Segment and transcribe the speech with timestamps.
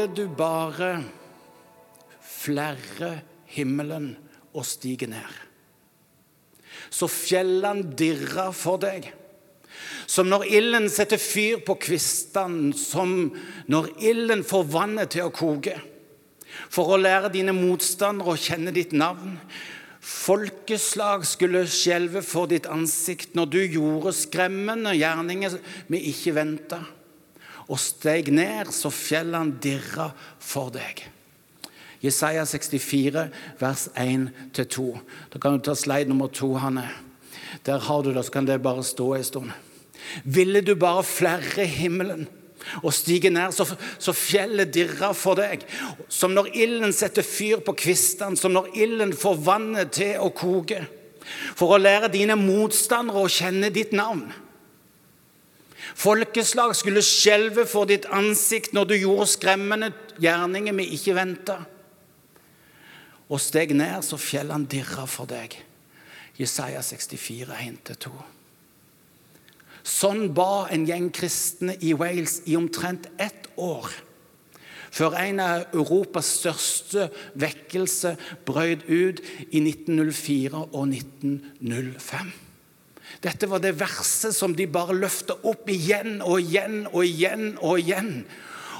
[0.00, 1.02] Ville du bare
[2.24, 3.18] flerre
[3.52, 4.14] himmelen
[4.56, 5.34] og stige ned?
[6.88, 9.10] Så fjellene dirrer for deg.
[10.08, 13.12] Som når ilden setter fyr på kvistene, som
[13.68, 15.74] når ilden får vannet til å koke.
[16.72, 19.34] For å lære dine motstandere å kjenne ditt navn.
[20.00, 25.60] Folkeslag skulle skjelve for ditt ansikt når du gjorde skremmende gjerninger
[25.92, 26.80] vi ikke venta
[27.70, 30.10] og steg ned så fjellene dirra
[30.42, 31.04] for deg.
[32.00, 33.26] Jesaja 64,
[33.60, 34.86] vers 1-2.
[35.30, 36.88] Da kan du ta slide nummer to, Hanne.
[37.66, 39.50] Der har du det, så kan det bare stå en stund.
[40.24, 42.26] Ville du bare flerre himmelen
[42.82, 43.64] og stige ned, så,
[43.98, 45.64] så fjellet dirrer for deg.
[46.08, 50.82] Som når ilden setter fyr på kvistene, som når ilden får vannet til å koke.
[51.56, 54.26] For å lære dine motstandere å kjenne ditt navn.
[55.98, 61.60] Folkeslag skulle skjelve for ditt ansikt når du gjorde skremmende gjerninger vi ikke venta.
[63.30, 65.54] Og steg ned, så fjellene dirra for deg.
[66.40, 68.12] Jesaja 64, 1-2.
[69.86, 73.88] Sånn ba en gjeng kristne i Wales i omtrent ett år
[74.90, 77.08] før en av Europas største
[77.38, 82.32] vekkelse brøt ut i 1904 og 1905.
[83.20, 87.80] Dette var det verset som de bare løfta opp igjen og igjen og igjen og
[87.82, 88.14] igjen.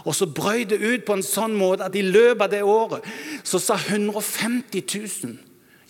[0.08, 3.04] Og så brøy det ut på en sånn måte at i løpet av det året
[3.44, 5.36] så sa 150 000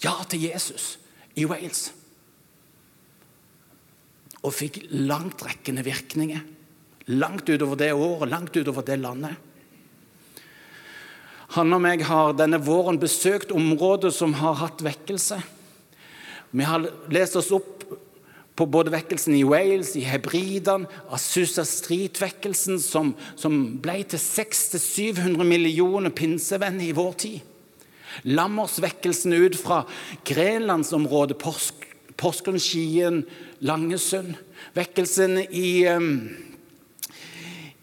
[0.02, 0.96] ja til Jesus
[1.38, 1.90] i Wales.
[4.40, 6.42] Og fikk langtrekkende virkninger.
[7.12, 9.36] Langt utover det året, langt utover det landet.
[11.56, 15.40] Han og meg har denne våren besøkt områder som har hatt vekkelse.
[16.50, 17.79] Vi har lest oss opp
[18.56, 26.12] på både vekkelsen i Wales, i Hebridene, Asusa Street-vekkelsen, som, som, ble til 600-700 millioner
[26.14, 27.40] pinsevenner i vår tid.
[28.26, 29.84] Lammersvekkelsen ut fra
[30.26, 31.38] Grenlandsområdet,
[32.20, 33.22] Porsgrunn, Skien,
[33.64, 34.34] Langesund.
[34.76, 36.10] Vekkelsen i um,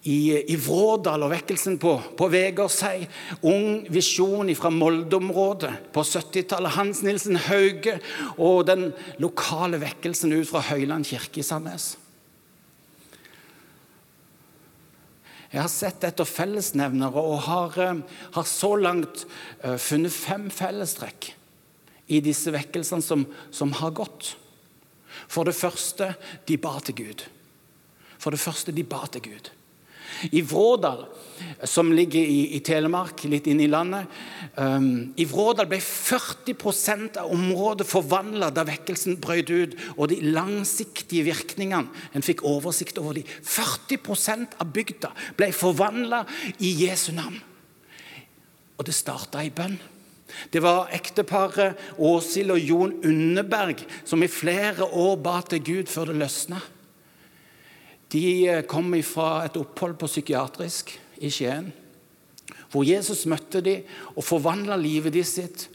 [0.08, 0.20] i,
[0.54, 3.08] i Vrådal og vekkelsen på, på Vegårshei.
[3.48, 6.76] Ung visjon fra Molde-området på 70-tallet.
[6.78, 7.98] Hans Nilsen Hauge
[8.38, 8.92] og den
[9.24, 11.96] lokale vekkelsen ut fra Høyland kirke i Sandnes.
[15.48, 18.02] Jeg har sett etter fellesnevnere og har, eh,
[18.36, 19.24] har så langt
[19.64, 21.32] uh, funnet fem fellestrekk
[22.12, 24.36] i disse vekkelsene som, som har gått.
[25.32, 26.14] For det første,
[26.48, 27.24] de ba til Gud.
[28.20, 29.52] For det første, de ba til Gud.
[30.32, 31.06] I Vrådal,
[31.64, 34.10] som ligger i, i Telemark, litt inne i landet
[34.58, 39.76] um, I Vrådal ble 40% av området forvandla da vekkelsen brøt ut.
[39.98, 43.26] Og de langsiktige virkningene En fikk oversikt over de.
[43.26, 46.24] 40 av bygda ble forvandla
[46.58, 47.38] i Jesu navn.
[48.78, 49.78] Og det starta i bønn.
[50.52, 56.12] Det var ekteparet Åshild og Jon Underberg som i flere år ba til Gud før
[56.12, 56.60] det løsna.
[58.14, 61.72] De eh, kom fra et opphold på psykiatrisk i Skien.
[62.72, 65.68] Hvor Jesus møtte dem og forvandla livet de sitt.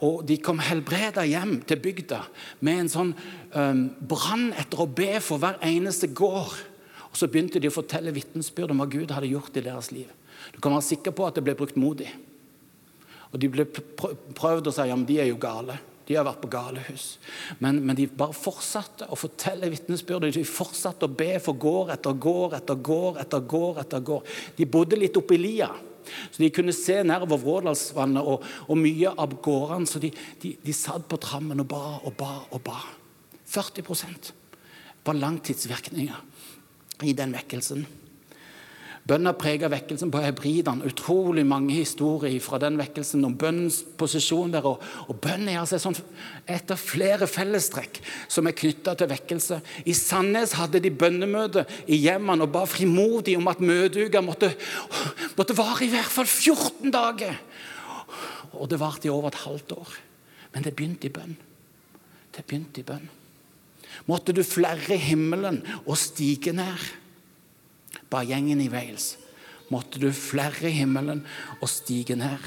[0.00, 2.22] Og De kom helbreda hjem til bygda
[2.64, 3.10] med en sånn
[3.56, 6.54] um, brann etter å be for hver eneste gård.
[7.10, 10.08] Og Så begynte de å fortelle vitnesbyrd om hva Gud hadde gjort i deres liv.
[10.54, 12.12] Du kan være sikker på at det ble brukt mot dem.
[13.30, 15.76] Og De ble prøvd å si men de er jo gale.
[16.10, 17.04] De har vært på galehus.
[17.62, 20.34] Men, men de bare fortsatte å fortelle vitnesbyrdet.
[20.34, 23.78] De fortsatte å be for gård etter gård etter gård etter gård.
[23.84, 24.32] etter gård.
[24.56, 25.68] De bodde litt oppi lia,
[26.32, 29.86] så de kunne se nedover Vrådalsvannet og, og, mye av gårdene.
[29.86, 30.10] Så de,
[30.42, 32.80] de, de satt på trammen og ba og ba og ba.
[33.46, 34.34] 40%
[35.06, 37.86] var langtidsvirkninger i den vekkelsen.
[39.10, 40.86] Bønn har preget vekkelsen på hebridene.
[40.86, 44.68] Utrolig mange historier fra den vekkelsen om bønnens posisjon der.
[44.70, 45.96] Og, og bønn er altså sånn
[46.46, 47.98] et av flere fellestrekk
[48.30, 49.58] som er knytta til vekkelse.
[49.90, 54.52] I Sandnes hadde de bønnemøte i hjemmene og ba frimodig om at møteuka måtte,
[55.34, 57.34] måtte vare i hvert fall 14 dager.
[58.62, 59.98] Og det varte i over et halvt år.
[60.54, 61.34] Men det begynte i bønn.
[62.30, 63.10] Det begynte i bønn.
[64.06, 66.90] Måtte du flerre himmelen og stige ned
[68.10, 69.14] ba gjengen i Wales.
[69.70, 71.22] Måtte du flere i himmelen
[71.60, 72.42] og stige ned.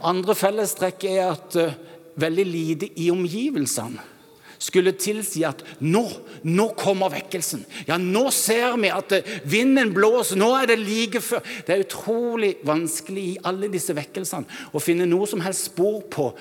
[0.00, 1.74] Andre fellestrekk er at uh,
[2.18, 4.14] veldig lite i omgivelsene
[4.58, 6.02] skulle tilsi at nå,
[6.50, 7.60] nå kommer vekkelsen.
[7.86, 10.40] Ja, nå ser vi at uh, vinden blåser.
[10.40, 11.44] Nå er det like før.
[11.66, 16.32] Det er utrolig vanskelig i alle disse vekkelsene å finne noe som helst spor på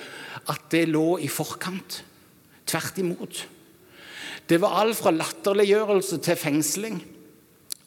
[0.48, 2.02] at det lå i forkant.
[2.68, 3.44] Tvert imot.
[4.48, 7.00] Det var alt fra latterliggjørelse til fengsling.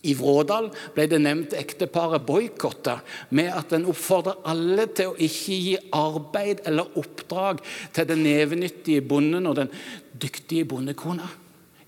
[0.01, 2.97] I Vrådal ble det nevnt ekteparet boikotta
[3.37, 7.61] med at en oppfordrer alle til å ikke gi arbeid eller oppdrag
[7.93, 9.73] til den nevenyttige bonden og den
[10.21, 11.29] dyktige bondekona.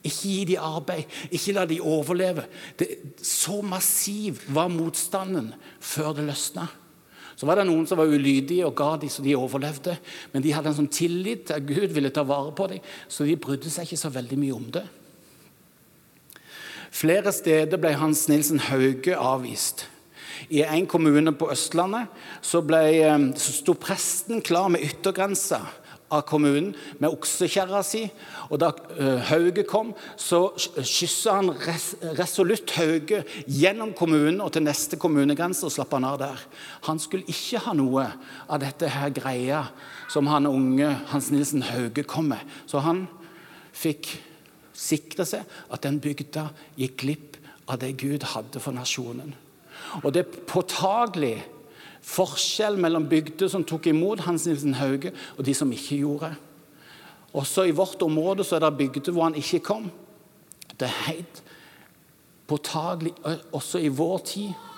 [0.03, 2.45] Ikke gi dem arbeid, ikke la dem overleve.
[2.77, 2.91] Det,
[3.25, 6.69] så massiv var motstanden før det løsna.
[7.39, 9.97] Så var det noen som var ulydige og ga dem så de overlevde.
[10.35, 13.25] Men de hadde en sånn tillit til at Gud ville ta vare på dem, så
[13.25, 14.85] de brydde seg ikke så veldig mye om det.
[16.93, 19.87] Flere steder ble Hans Nilsen Hauge avvist.
[20.53, 22.11] I en kommune på Østlandet
[22.45, 25.63] så, ble, eh, så sto presten klar med yttergrensa
[26.13, 28.03] av kommunen med oksekjerra si.
[28.51, 34.67] Og Da uh, Hauge kom, så kyssa han res, resolutt Hauge gjennom kommunen og til
[34.67, 36.43] neste kommunegrense og slapp han av der.
[36.89, 38.11] Han skulle ikke ha noe
[38.45, 39.65] av dette her greia
[40.13, 42.45] som han unge Hans Nilsen Hauge kom med.
[42.69, 43.07] Så han
[43.73, 44.13] fikk
[44.83, 46.49] sikre seg at den bygda
[46.79, 47.39] gikk glipp
[47.71, 49.35] av det Gud hadde for nasjonen.
[50.03, 51.37] Og det er påtagelig
[52.03, 56.33] forskjell mellom bygder som tok imot Hans Nilsen Hauge, og de som ikke gjorde.
[57.33, 59.89] Også i vårt område så er det bygder hvor han ikke kom.
[60.75, 61.43] Det er helt
[62.51, 63.15] påtagelig
[63.55, 64.69] også i vår tid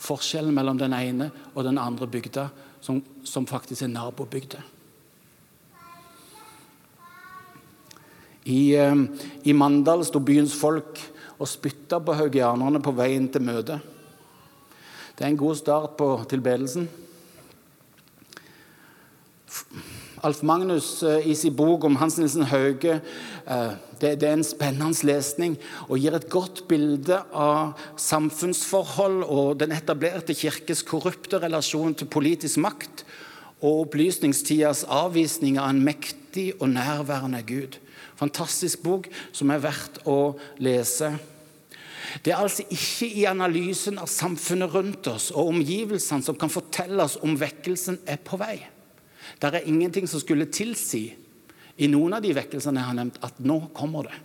[0.00, 2.48] forskjellen mellom den ene og den andre bygda,
[2.80, 4.62] som, som faktisk er nabobygder.
[8.44, 8.94] I, eh,
[9.44, 11.00] I, Mandal sto byens folk
[11.40, 13.80] og spytta på haugianerne på veien til møtet.
[15.16, 16.88] Det er en god start på tilbedelsen.
[20.22, 25.06] Alf Magnus eh, i sin bok om Hans Nilsen Hauge eh, det, er en spennende
[25.08, 25.56] lesning
[25.88, 32.60] og gir et godt bilde av samfunnsforhold og den etablerte kirkes korrupte relasjon til politisk
[32.60, 33.04] makt
[33.60, 37.80] og opplysningstidas avvisning av en mektig og nærværende Gud.
[38.20, 41.14] Fantastisk bok som er verdt å lese.
[42.24, 47.04] Det er altså ikke i analysen av samfunnet rundt oss og omgivelsene som kan fortelle
[47.04, 48.58] oss om vekkelsen er på vei.
[49.40, 51.06] Det er ingenting som skulle tilsi
[51.80, 54.18] i noen av de vekkelsene jeg har nevnt, at nå kommer det.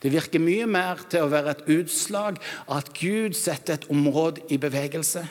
[0.00, 4.44] Det virker mye mer til å være et utslag av at Gud setter et område
[4.52, 5.22] i bevegelse.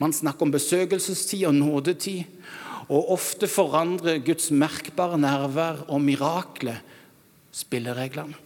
[0.00, 2.24] Man snakker om besøkelsestid og nådetid.
[2.92, 6.82] Og ofte forandrer Guds merkbare nærvær og mirakler
[7.54, 8.40] spillereglene.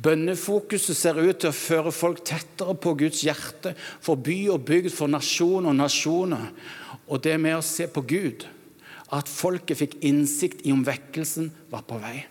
[0.00, 4.92] Bønnefokuset ser ut til å føre folk tettere på Guds hjerte, for by og bygd,
[4.94, 6.46] for nasjon og nasjoner.
[7.10, 8.46] Og det med å se på Gud,
[9.10, 12.22] at folket fikk innsikt i om vekkelsen var på vei.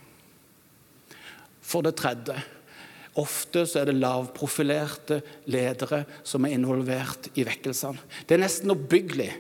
[1.60, 2.40] For det tredje
[3.18, 5.18] Ofte så er det lavprofilerte
[5.50, 7.98] ledere som er involvert i vekkelsene.
[8.30, 9.32] Det er nesten oppbyggelig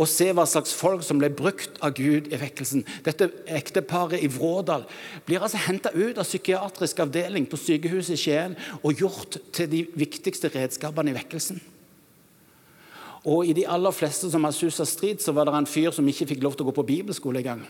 [0.00, 2.86] å se hva slags folk som ble brukt av Gud i vekkelsen.
[3.04, 4.86] Dette ekteparet i Vrådal
[5.28, 9.84] blir altså henta ut av psykiatrisk avdeling på sykehuset i Skien og gjort til de
[9.98, 11.60] viktigste redskapene i vekkelsen.
[13.28, 16.06] Og I de aller fleste som har susa strid, så var det en fyr som
[16.08, 17.66] ikke fikk lov til å gå på bibelskole engang.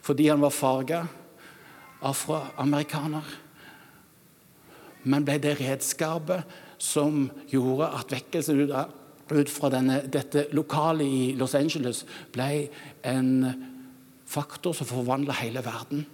[0.00, 1.04] Fordi han var farga
[2.04, 3.43] afroamerikaner
[5.04, 6.44] men ble det redskapet
[6.80, 12.66] som gjorde at vekkelsen ut fra denne, dette lokalet i Los Angeles ble
[13.06, 13.30] en
[14.28, 16.04] faktor som forvandla hele verden.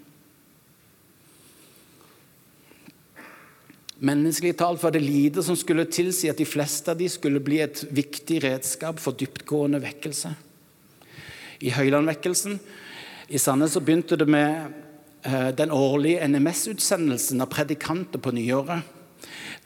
[4.00, 7.59] Menneskelig talt var det lite som skulle tilsi at de fleste av de skulle bli
[7.61, 10.32] et viktig redskap for dyptgående vekkelse.
[11.61, 12.56] I Høylandvekkelsen
[13.28, 14.73] i Sandnes begynte det med
[15.23, 18.87] den årlige NMS-utsendelsen av predikanter på nyåret.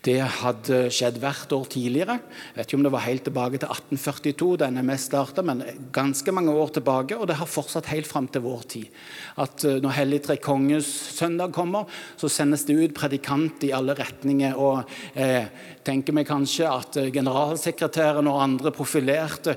[0.05, 2.19] Det hadde skjedd hvert år tidligere.
[2.53, 5.63] Jeg vet ikke om det var helt tilbake til 1842 da NMS starta, men
[5.97, 8.99] ganske mange år tilbake, og det har fortsatt helt fram til vår tid.
[9.41, 11.89] At eh, Når Hellig Tre Konges søndag kommer,
[12.21, 14.59] så sendes det ut predikant i alle retninger.
[14.61, 14.85] og
[15.15, 15.49] eh,
[15.85, 19.57] tenker vi kanskje at eh, generalsekretæren og andre profilerte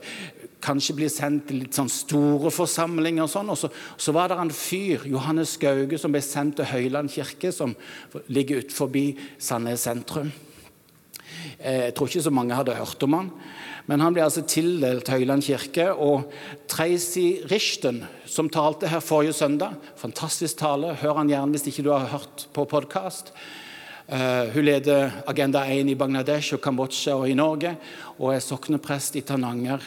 [0.63, 3.25] kanskje blir sendt til litt sånn store forsamlinger.
[3.25, 3.51] Og sånn.
[3.53, 7.53] Og så, så, var det en fyr, Johannes Gauge, som ble sendt til Høyland kirke,
[7.53, 7.75] som
[8.27, 8.93] ligger utenfor
[9.37, 10.31] Sandnes sentrum.
[11.59, 13.31] Eh, jeg tror ikke så mange hadde hørt om han.
[13.87, 15.89] Men han ble altså tildelt Høyland kirke.
[15.93, 16.27] Og
[16.69, 21.93] Tracy Richten, som talte her forrige søndag, fantastisk tale, hør han gjerne hvis ikke du
[21.95, 23.33] har hørt på podkast.
[24.07, 27.73] Uh, hun leder Agenda 1 i Bangladesh og Kambodsja og i Norge,
[28.15, 29.83] og er sokneprest i Tananger.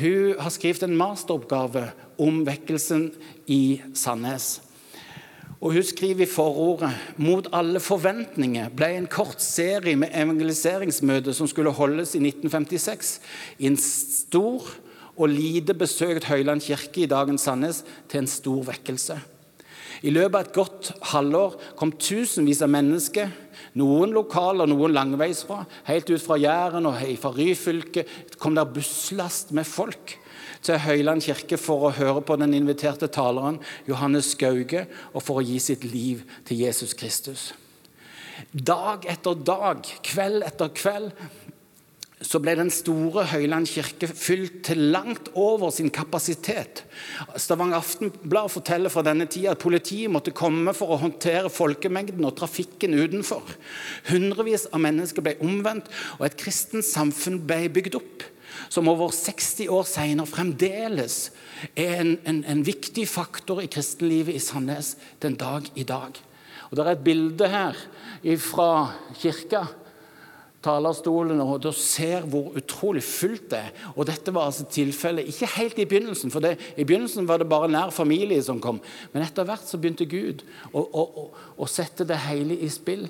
[0.00, 1.90] Hun har skrevet en masteroppgave
[2.20, 3.10] om vekkelsen
[3.50, 4.60] i Sandnes.
[5.60, 6.90] Og Hun skriver i forordet
[7.20, 13.18] mot alle forventninger ble en kort serie med evangeliseringsmøte som skulle holdes i 1956,
[13.60, 14.70] i en stor
[15.20, 19.18] og lite besøkt Høyland kirke i dagens Sandnes, til en stor vekkelse.
[20.00, 23.28] I løpet av et godt halvår kom tusenvis av mennesker,
[23.76, 28.06] noen lokale og noen langveisfra, helt ut fra Jæren og fra Ryfylke,
[28.40, 30.16] kom der busslast med folk
[30.64, 35.44] til Høyland kirke for å høre på den inviterte taleren Johannes Skauge og for å
[35.44, 37.50] gi sitt liv til Jesus Kristus.
[38.52, 41.12] Dag etter dag, kveld etter kveld,
[42.20, 46.82] så ble den store Høyland kirke fylt til langt over sin kapasitet.
[47.40, 52.36] Stavanger Aftenblad forteller fra denne tida at politiet måtte komme for å håndtere folkemengden og
[52.36, 53.54] trafikken utenfor.
[54.10, 58.28] Hundrevis av mennesker ble omvendt, og et kristent samfunn ble bygd opp.
[58.68, 61.30] Som over 60 år senere fremdeles
[61.72, 64.92] er en, en, en viktig faktor i kristenlivet i Sandnes
[65.24, 66.20] den dag i dag.
[66.68, 67.78] Og Det er et bilde her
[68.44, 68.72] fra
[69.16, 69.64] kirka
[70.64, 73.82] talerstolen og du ser hvor utrolig fullt det er.
[73.94, 77.48] Og dette var altså tilfellet ikke helt i begynnelsen, for det, i begynnelsen var det
[77.50, 78.80] bare nær familie som kom.
[79.14, 83.08] Men etter hvert så begynte Gud å, å, å, å sette det hele i spill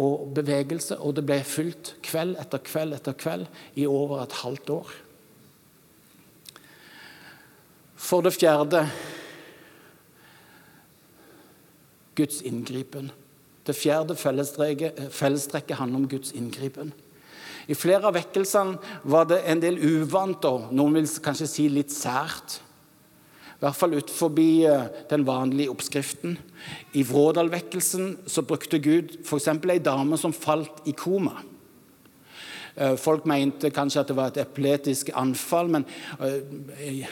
[0.00, 3.48] og bevegelse, og det ble fulgt kveld etter kveld etter kveld
[3.80, 4.92] i over et halvt år.
[8.00, 8.84] For det fjerde
[12.16, 13.10] Guds inngripen.
[13.66, 16.92] Det fjerde fellestrekket handler om Guds inngripen.
[17.70, 21.92] I flere av vekkelsene var det en del uvant og noen vil kanskje si litt
[21.94, 22.58] sært.
[23.60, 26.38] I hvert fall ut forbi eh, den vanlige oppskriften.
[26.96, 28.14] I Vrådal-vekkelsen
[28.48, 29.50] brukte Gud f.eks.
[29.52, 31.42] ei dame som falt i koma.
[32.74, 35.84] Eh, folk mente kanskje at det var et epiletisk anfall, men
[36.24, 37.04] eh,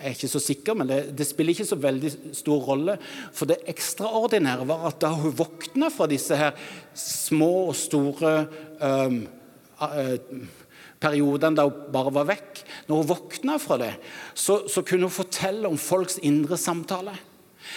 [0.00, 2.94] jeg er ikke så sikker, men det, det, spiller ikke så veldig stor rolle.
[3.36, 6.54] For det ekstraordinære var at da hun våkna fra disse her
[6.96, 8.32] små og store
[8.80, 9.18] um,
[11.00, 13.92] periodene da hun bare var vekk Når hun våkna fra det,
[14.32, 17.12] så, så kunne hun fortelle om folks indre samtale.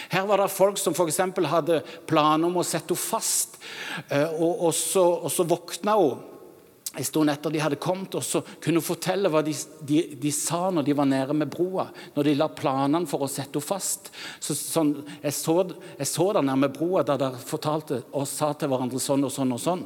[0.08, 1.20] Her var det folk som f.eks.
[1.44, 3.60] hadde planer om å sette henne fast,
[4.08, 6.30] uh, og, og, så, og så våkna hun
[6.96, 10.32] en stund etter de hadde kommet, og så kunne hun fortelle hva de, de, de,
[10.34, 11.88] sa når de var nede med broa.
[12.14, 14.12] Når de la planene for å sette henne fast.
[14.42, 15.58] Så, sånn, jeg, så,
[15.98, 19.34] jeg så der nede med broa da de fortalte og sa til hverandre sånn og
[19.34, 19.84] sånn og sånn.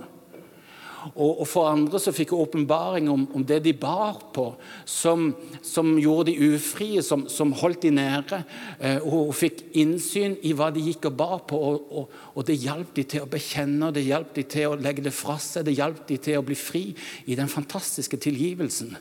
[1.14, 4.48] Og, og for andre så fikk hun åpenbaring om, om, det de bar på,
[4.88, 5.28] som,
[5.62, 8.40] som gjorde de ufrie, som, som holdt de nede.
[8.80, 12.58] Eh, og og, fikk innsyn i hva de gikk og bar på, og, og, det
[12.58, 15.76] hjalp de til å bekjenne, det hjalp de til å legge det fra seg, det
[15.78, 16.84] hjalp de til å bli fri
[17.26, 18.96] i den fantastiske tilgivelsen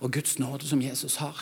[0.00, 1.38] og Guds nåde som Jesus har.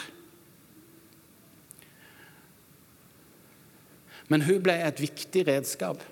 [4.29, 6.03] Men hun ble et viktig redskap.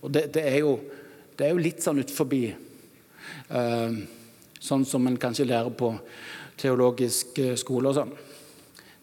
[0.00, 0.78] Og det, det, er, jo,
[1.36, 2.46] det er jo litt sånn ut forbi
[3.50, 5.94] sånn som en kanskje lærer på
[6.60, 8.12] teologisk eh, skole og sånn.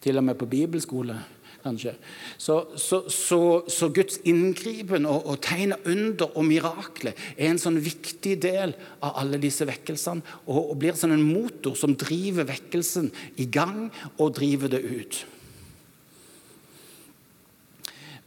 [0.03, 1.15] Til og med på bibelskole,
[1.63, 1.95] kanskje.
[2.37, 3.39] Så, så, så,
[3.71, 9.17] så Guds inngripen og, og tegn under og mirakler er en sånn viktig del av
[9.23, 10.23] alle disse vekkelsene.
[10.45, 13.09] Og, og blir sånn en motor som driver vekkelsen
[13.41, 15.23] i gang og driver det ut.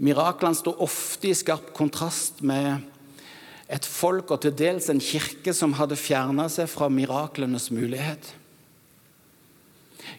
[0.01, 2.81] Miraklene står ofte i skarp kontrast med
[3.71, 8.33] et folk og til dels en kirke som hadde fjerna seg fra miraklenes mulighet.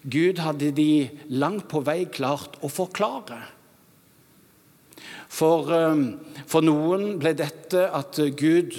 [0.07, 3.41] Gud hadde de langt på vei klart å forklare.
[5.31, 8.75] For, eh, for noen ble dette at Gud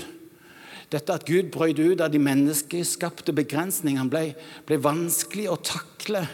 [0.93, 4.25] dette at Gud brøt ut av de menneskeskapte begrensningene, ble,
[4.69, 6.27] ble vanskelig å takle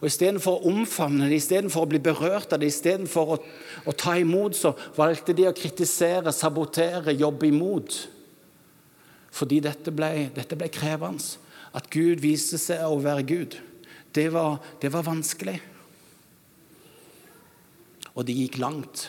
[0.00, 3.38] og Istedenfor å omfavne det, istedenfor å bli berørt av det, istedenfor å,
[3.86, 7.96] å ta imot, så valgte de å kritisere, sabotere, jobbe imot.
[9.32, 11.40] Fordi dette ble, dette ble krevende.
[11.72, 13.56] At Gud viste seg å være Gud.
[14.12, 15.56] Det var, det var vanskelig.
[18.12, 19.06] Og det gikk langt.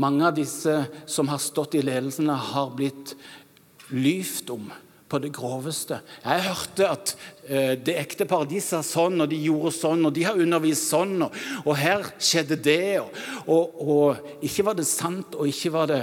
[0.00, 0.74] Mange av disse
[1.06, 3.14] som har stått i ledelsene, har blitt
[3.92, 4.72] lyvt om
[5.12, 6.00] på det groveste.
[6.24, 7.14] Jeg hørte at
[7.44, 11.18] eh, det ekte paradis sa sånn, og de gjorde sånn, og de har undervist sånn,
[11.26, 12.98] og, og her skjedde det.
[13.02, 13.12] Og,
[13.44, 16.02] og, og, ikke var det sant, og ikke var det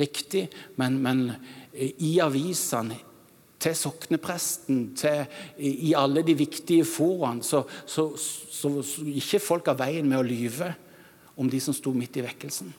[0.00, 0.48] riktig,
[0.80, 1.26] men, men
[1.78, 2.98] i avisene
[3.64, 5.24] til soknepresten, til,
[5.56, 10.26] i alle de viktige foraene, så, så, så, så ikke folk av veien med å
[10.26, 10.74] lyve
[11.40, 12.74] om de som sto midt i vekkelsen.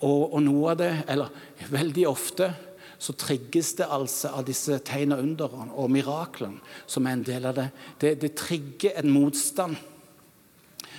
[0.00, 2.52] Og, og noe av det, eller veldig ofte
[3.00, 7.48] så trigges det altså av disse tegn og underne og miraklene som er en del
[7.48, 7.68] av det.
[8.02, 9.78] Det, det trigger en motstand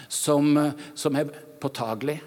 [0.10, 0.50] som,
[0.98, 1.30] som er
[1.62, 2.18] påtagelig.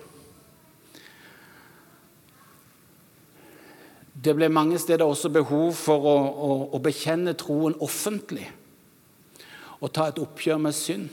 [4.15, 8.47] Det ble mange steder også behov for å, å, å bekjenne troen offentlig
[9.83, 11.11] og ta et oppgjør med synd.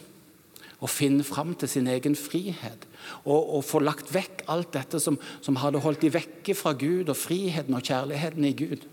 [0.81, 2.87] Og finne fram til sin egen frihet.
[3.25, 7.09] Og, og få lagt vekk alt dette som, som hadde holdt de vekke fra Gud,
[7.11, 8.87] og friheten og kjærligheten i Gud.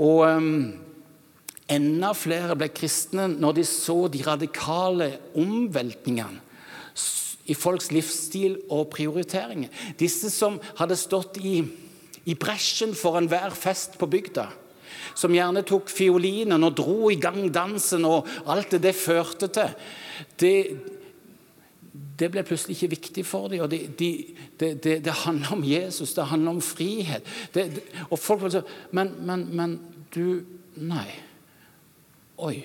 [0.00, 0.72] Og um,
[1.72, 6.40] enda flere ble kristne når de så de radikale omveltningene
[7.50, 9.70] i folks livsstil og prioriteringer.
[9.98, 11.58] Disse som hadde stått i,
[12.30, 14.46] i bresjen for enhver fest på bygda
[15.18, 19.74] som gjerne tok fiolinen og dro i gang dansen og alt det det førte til,
[20.40, 20.54] det,
[22.18, 23.62] det ble plutselig ikke viktig for dem.
[23.64, 24.10] og Det, de,
[24.60, 27.22] det, det handler om Jesus, det handler om frihet.
[28.10, 29.80] og folk vil si men, men, men
[30.14, 30.42] du
[30.76, 31.08] Nei.
[32.40, 32.62] Oi.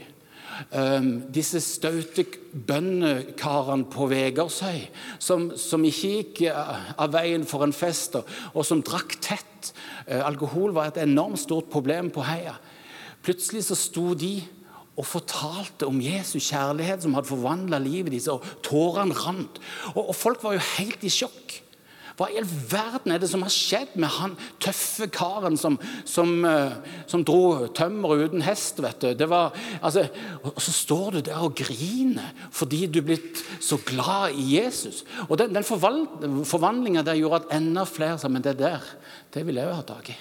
[0.71, 2.23] Um, disse staute
[2.67, 4.79] bøndekarene på Vegårshøy
[5.19, 9.73] som, som, ikke gikk uh, av veien for en fest, og, og som drakk tett.
[10.07, 12.55] Uh, alkohol var et enormt stort problem på heia.
[13.27, 14.39] Plutselig så sto de
[14.97, 19.61] og fortalte om Jesus kjærlighet som hadde forvandla livet deres, og tårene rant.
[19.93, 21.61] Og, og folk var jo helt i sjokk.
[22.17, 24.31] Hva i all verden er det som har skjedd med han
[24.63, 26.73] tøffe karen som, som, uh,
[27.05, 28.81] som dro tømmer uten hest?
[28.81, 29.11] vet du?
[29.13, 29.53] Det var,
[29.85, 30.07] altså,
[30.41, 35.03] og så står du der og griner fordi du er blitt så glad i Jesus.
[35.27, 38.81] Og Den, den forvandlinga der gjorde at enda flere sa men det der,
[39.33, 40.17] det vil jeg jo ha tak i.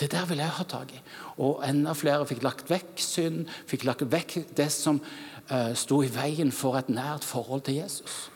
[0.00, 1.00] Det der vil jeg ha tak i.
[1.44, 6.08] Og enda flere fikk lagt vekk synd, fikk lagt vekk det som uh, sto i
[6.12, 8.30] veien for et nært forhold til Jesus.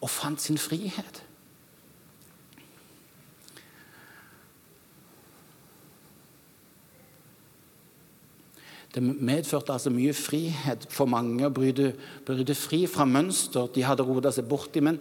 [0.00, 1.24] Og fant sin frihet.
[8.94, 11.90] Det medførte altså mye frihet for mange å bryte,
[12.26, 14.80] bryte fri fra mønster de hadde rota seg borti.
[14.82, 14.96] Men,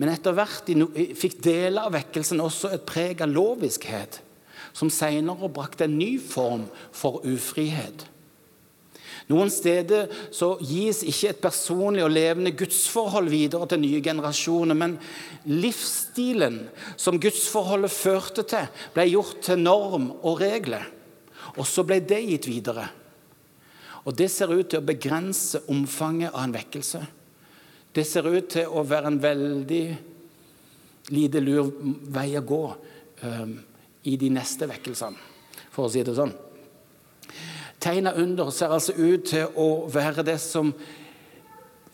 [0.00, 0.72] men etter hvert
[1.20, 4.22] fikk deler av vekkelsen også et preg av loviskhet,
[4.76, 8.04] som senere brakte en ny form for ufrihet.
[9.26, 14.98] Noen steder så gis ikke et personlig og levende gudsforhold videre til nye generasjoner, men
[15.50, 16.60] livsstilen
[16.94, 20.86] som gudsforholdet førte til, ble gjort til norm og regler.
[21.56, 22.86] Og så ble det gitt videre.
[24.06, 27.00] Og Det ser ut til å begrense omfanget av en vekkelse.
[27.90, 29.86] Det ser ut til å være en veldig
[31.16, 31.72] lite lur
[32.14, 32.62] vei å gå
[33.24, 33.56] um,
[34.06, 35.18] i de neste vekkelsene,
[35.74, 36.34] for å si det sånn.
[37.82, 40.72] Tegna under ser altså ut til å være det som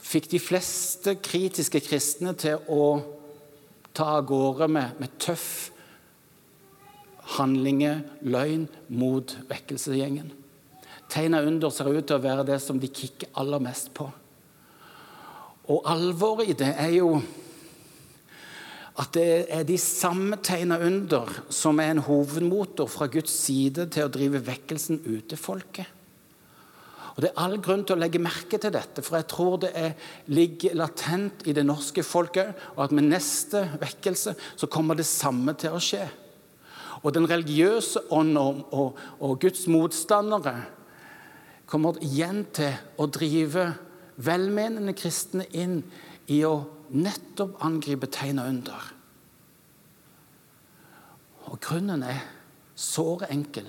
[0.03, 2.87] fikk de fleste kritiske kristne til å
[3.96, 5.72] ta av gårde med, med tøff
[7.37, 10.33] handlinger, løgn, mot vekkelsesgjengen.
[11.12, 14.09] Tegna under ser ut til å være det som de kikker aller mest på.
[15.70, 17.14] Og alvoret i det er jo
[19.00, 24.05] at det er de samme tegna under som er en hovedmotor fra Guds side til
[24.05, 25.88] å drive vekkelsen ut til folket.
[27.12, 29.72] Og Det er all grunn til å legge merke til dette, for jeg tror det
[29.76, 29.96] er,
[30.33, 35.52] ligger latent i det norske folket, og at med neste vekkelse så kommer det samme
[35.61, 36.07] til å skje.
[37.02, 40.55] Og den religiøse ånd og, og, og Guds motstandere
[41.68, 43.72] kommer igjen til å drive
[44.22, 45.81] velmenende kristne inn
[46.33, 46.55] i å
[46.92, 48.88] nettopp angriper tegn og under.
[51.52, 52.20] Og Grunnen er
[52.78, 53.68] såre enkel.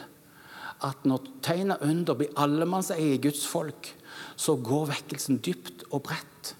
[0.83, 3.93] At når tegn og under blir allemannseie i Guds folk,
[4.35, 6.53] så går vekkelsen dypt og bredt.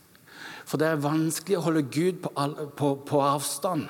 [0.63, 2.31] For det er vanskelig å holde Gud på,
[2.79, 3.89] på, på avstand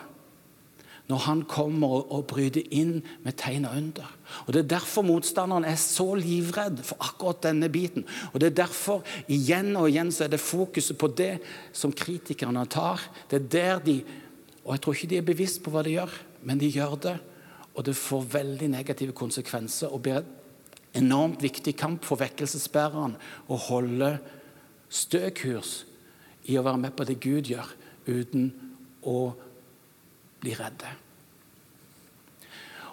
[1.11, 4.11] når han kommer og, bryter inn med tegn og under.
[4.47, 8.05] Og Det er derfor motstanderen er så livredd for akkurat denne biten.
[8.33, 11.39] Og Det er derfor igjen og igjen så er det fokuset på det
[11.73, 13.01] som kritikerne tar.
[13.29, 14.03] Det er der de
[14.65, 16.11] Og jeg tror ikke de er bevisst på hva de gjør,
[16.41, 17.17] men de gjør det.
[17.75, 20.23] Og det får veldig negative konsekvenser og blir
[20.93, 23.17] en enormt viktig kamp for vekkelsesbæreren
[23.49, 24.19] å holde
[24.87, 25.85] stø kurs
[26.45, 27.67] i å være med på det Gud gjør,
[28.07, 28.53] uten
[29.03, 29.33] å
[30.43, 30.91] bli redde.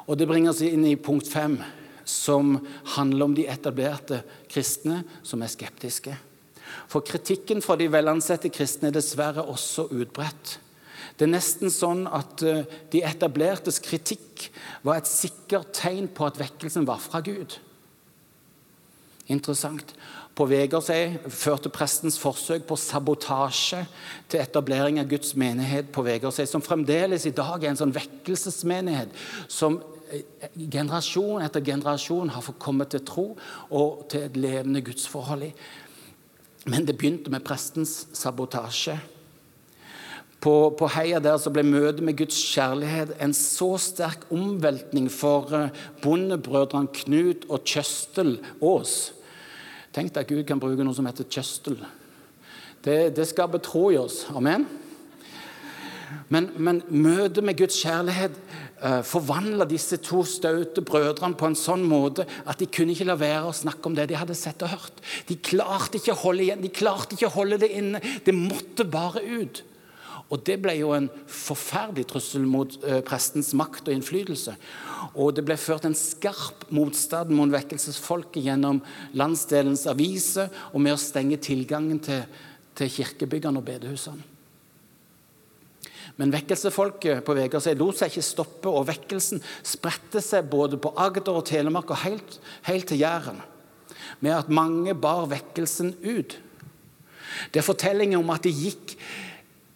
[0.07, 1.61] Og Det bringer oss inn i punkt fem,
[2.05, 2.57] som
[2.97, 6.17] handler om de etablerte kristne som er skeptiske.
[6.91, 10.57] For kritikken fra de velansette kristne er dessverre også utbredt.
[11.15, 14.49] Det er nesten sånn at eh, de etablertes kritikk
[14.87, 17.59] var et sikkert tegn på at vekkelsen var fra Gud.
[19.31, 19.95] Interessant.
[20.41, 23.83] På Vegersei førte prestens forsøk på sabotasje
[24.33, 29.13] til etablering av Guds menighet på Vegersei, som fremdeles i dag er en sånn vekkelsesmenighet
[29.53, 29.77] som
[30.09, 30.25] eh,
[30.57, 33.27] generasjon etter generasjon har fått komme til tro
[33.69, 35.53] og til et levende gudsforhold i.
[36.73, 38.97] Men det begynte med prestens sabotasje.
[40.41, 45.53] På, på, Heia der så ble møtet med Guds kjærlighet en så sterk omveltning for
[45.53, 49.11] eh, bondebrødrene Knut og Kjøstel Aas
[49.95, 51.81] Tenk deg at Gud kan bruke noe som heter kjøstel.
[52.85, 54.23] Det, det skaper tro i oss.
[54.33, 54.67] Amen.
[56.31, 58.37] Men, men møtet med Guds kjærlighet
[58.83, 63.19] uh, forvandla disse to staute brødrene på en sånn måte at de kunne ikke la
[63.19, 65.03] være å snakke om det de hadde sett og hørt.
[65.29, 68.03] De klarte ikke å holde igjen, de klarte ikke å holde det inne.
[68.27, 69.63] Det måtte bare ut.
[70.31, 74.55] Og Det ble jo en forferdelig trussel mot uh, prestens makt og innflytelse.
[75.19, 78.79] Og det ble ført en skarp motstand mot vekkelsesfolket gjennom
[79.19, 82.23] landsdelens aviser og med å stenge tilgangen til,
[82.79, 84.29] til kirkebyggene og bedehusene.
[86.21, 91.39] Men vekkelsefolket på Vegårshei lot seg ikke stoppe, og vekkelsen spredte seg både på Agder
[91.39, 93.41] og Telemark og helt, helt til Jæren,
[94.21, 96.37] med at mange bar vekkelsen ut.
[97.55, 98.97] Det er fortellinger om at de gikk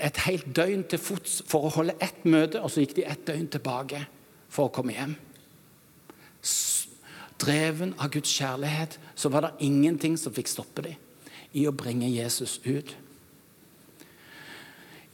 [0.05, 3.25] et helt døgn til fots for å holde ett møte, og så gikk de et
[3.27, 4.03] døgn tilbake
[4.53, 5.15] for å komme hjem.
[7.41, 11.01] Dreven av Guds kjærlighet så var det ingenting som fikk stoppe dem
[11.55, 12.95] i å bringe Jesus ut.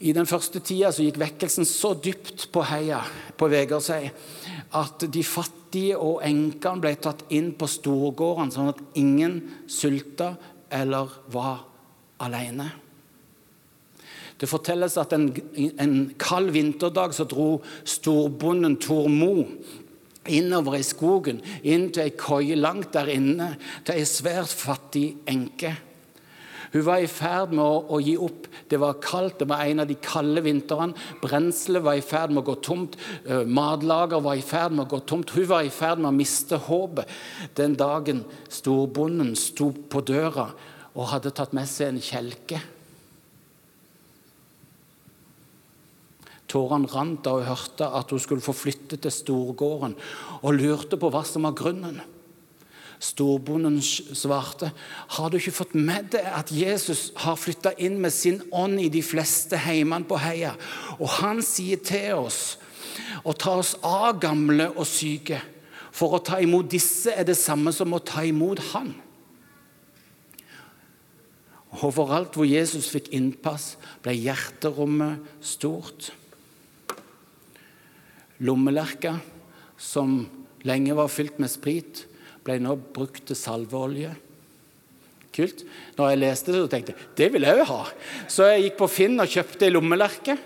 [0.01, 3.03] I den første tida så gikk vekkelsen så dypt på heia
[3.37, 4.07] på Vegårshei
[4.79, 10.33] at de fattige og enkene ble tatt inn på storgårdene, sånn at ingen sulta
[10.73, 11.67] eller var
[12.25, 12.71] alene.
[14.41, 17.51] Det fortelles at en, en kald vinterdag så dro
[17.85, 19.45] storbonden Tor Mo
[20.31, 25.75] innover i skogen, inn til ei koie langt der inne, til ei svært fattig enke.
[26.71, 28.47] Hun var i ferd med å, å, gi opp.
[28.71, 30.95] Det var kaldt, det var en av de kalde vintrene.
[31.19, 32.95] Brenselet var i ferd med å gå tomt.
[33.25, 35.35] Eh, matlager var i ferd med å gå tomt.
[35.35, 37.11] Hun var i ferd med å miste håpet
[37.59, 40.53] den dagen storbonden sto på døra
[40.95, 42.63] og hadde tatt med seg en kjelke.
[46.51, 49.95] Tårene rant da hun hørte at hun skulle få flytte til storgården,
[50.43, 52.01] og lurte på hva som var grunnen.
[53.01, 54.73] Storbonden svarte,
[55.09, 58.89] 'Har du ikke fått med deg at Jesus har flytta inn med sin ånd i
[58.89, 60.57] de fleste heimene på heia?'
[61.01, 62.59] 'Og han sier til oss
[63.25, 65.41] å ta oss av gamle og syke.'
[65.93, 68.95] 'For å ta imot disse er det samme som å ta imot Han.'
[71.83, 76.11] Overalt hvor Jesus fikk innpass, ble hjerterommet stort.
[78.41, 79.19] Lommelerka,
[79.77, 80.23] som
[80.65, 82.05] lenge var fylt med sprit,
[82.45, 84.13] ble nå brukt til salveolje.
[85.31, 85.65] Kult.
[85.99, 87.83] Når jeg leste det, så tenkte jeg det vil jeg òg ha.
[88.27, 90.37] Så jeg gikk på Finn og kjøpte ei lommelerke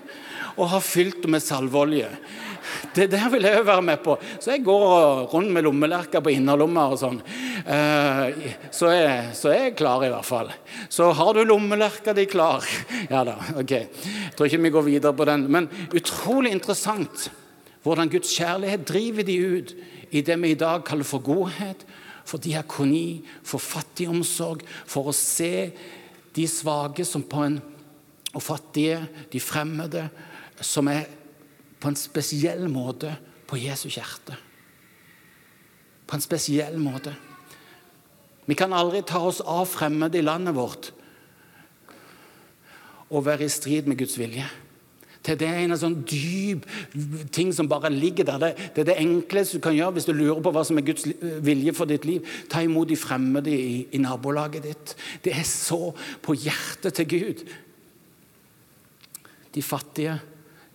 [0.54, 2.11] og har fylt med salveolje.
[2.94, 4.16] Det der vil jeg òg være med på.
[4.42, 7.20] Så jeg går rundt med lommelerker på innerlomma og sånn.
[7.64, 10.52] Eh, så er, så er jeg klar, i hvert fall.
[10.92, 12.66] Så har du lommelerka di klar?
[13.11, 13.72] Ja da, ok.
[13.72, 15.48] Jeg tror ikke vi går videre på den.
[15.52, 17.28] Men utrolig interessant
[17.85, 19.75] hvordan Guds kjærlighet driver de ut
[20.14, 21.85] i det vi i dag kaller for godhet,
[22.25, 25.68] for diakoni, for fattigomsorg, for å se
[26.35, 27.61] de svake som på en,
[28.35, 30.09] og fattige, de fremmede,
[30.64, 31.05] som er
[31.79, 33.12] på en spesiell måte
[33.47, 34.38] på Jesu hjerte.
[36.09, 37.12] På en spesiell måte.
[38.49, 40.90] Vi kan aldri ta oss av fremmede i landet vårt
[43.14, 44.49] og være i strid med Guds vilje
[45.25, 46.67] til det er en sånn dyp
[47.33, 48.43] ting som bare ligger der.
[48.75, 51.07] Det, er det enkleste du kan gjøre hvis du lurer på hva som er Guds
[51.45, 52.27] vilje for ditt liv.
[52.53, 54.95] Ta imot de fremmede i, i nabolaget ditt.
[55.25, 57.47] Det er så på hjertet til Gud.
[59.55, 60.19] De fattige,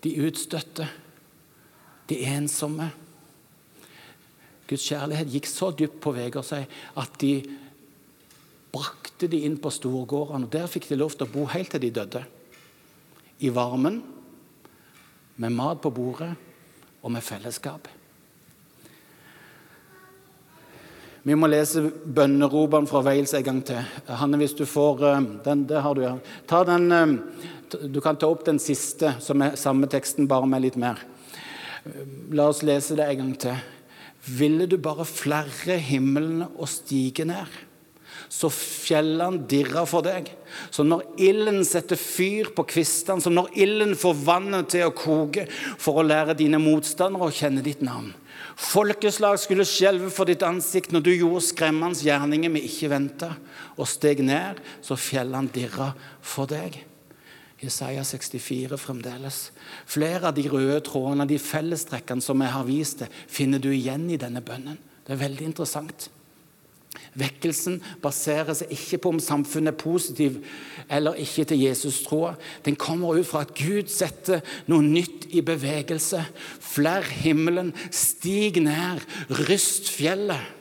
[0.02, 0.90] de utstøtte,
[2.10, 2.90] de ensomme.
[4.70, 6.64] Guds kjærlighet gikk så dypt på Vegårshei
[6.98, 7.34] at de
[8.74, 10.46] brakte de inn på storgårdene.
[10.46, 12.24] og Der fikk de lov til å bo helt til de døde.
[13.46, 14.02] I varmen
[15.39, 16.34] med mat på bordet
[16.99, 17.88] og med fellesskap.
[21.23, 23.80] Vi må lese bønneropene fra Wales en gang til.
[24.08, 26.13] Hanne, hvis du får eh, den, det har du, ja.
[26.47, 30.63] Ta den, eh, du kan ta opp den siste, som er samme teksten, bare med
[30.63, 31.04] litt mer.
[32.36, 33.60] La oss lese det en gang til.
[34.39, 37.60] Ville du bare flerre himmelen og stige ned?
[38.30, 40.30] Så fjellene dirrer for deg.
[40.70, 45.48] Så når ilden setter fyr på kvistene, som når ilden får vannet til å koke
[45.50, 48.12] for å lære dine motstandere å kjenne ditt navn.
[48.60, 53.32] Folkeslag skulle skjelve for ditt ansikt når du gjorde skremmende gjerninger vi ikke venta,
[53.80, 56.78] og steg ned, så fjellene dirra for deg.
[57.60, 59.50] Jesaja 64 fremdeles.
[59.89, 64.06] Flere av de røde trådene, de fellestrekkene som jeg har vist deg, finner du igjen
[64.12, 64.78] i denne bønnen.
[65.04, 66.08] Det er veldig interessant.
[67.19, 70.38] Vekkelsen baserer seg ikke på om samfunnet er positiv
[70.89, 72.34] eller ikke til Jesus-troa.
[72.65, 76.23] Den kommer ut fra at Gud setter noe nytt i bevegelse.
[76.63, 79.04] Flerr himmelen, stig ned,
[79.49, 80.56] ryst fjellet.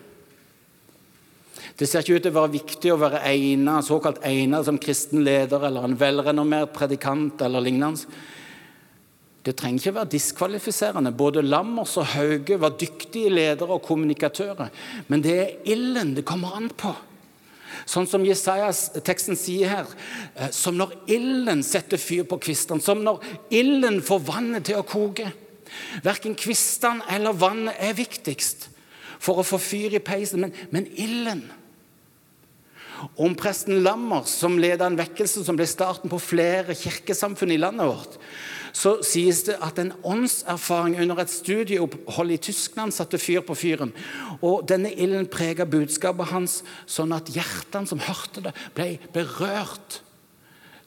[1.78, 5.22] Det ser ikke ut til å være viktig å være egnet, såkalt egnet som kristen
[5.24, 8.08] leder eller en velrenommert predikant eller lignende.
[9.46, 11.12] Det trenger ikke være diskvalifiserende.
[11.14, 14.72] Både Lammers og Hauge var dyktige ledere og kommunikatører.
[15.08, 16.94] Men det er ilden det kommer an på.
[17.88, 19.92] Sånn som Jesajas-teksten sier her.
[20.34, 22.82] Eh, som når ilden setter fyr på kvistene.
[22.84, 23.22] Som når
[23.54, 25.30] ilden får vannet til å koke.
[26.04, 28.68] Verken kvistene eller vannet er viktigst
[29.18, 31.42] for å få fyr i peisen, men, men ilden.
[33.18, 37.86] Om presten Lammers, som ledet en vekkelse som ble starten på flere kirkesamfunn i landet
[37.90, 38.16] vårt,
[38.78, 43.90] så sies det at en åndserfaring under et studieopphold i Tyskland satte fyr på fyren.
[44.38, 50.02] Og Denne ilden prega budskapet hans, sånn at hjertene som hørte det, ble berørt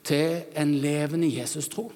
[0.07, 1.89] til en levende Jesus-tro.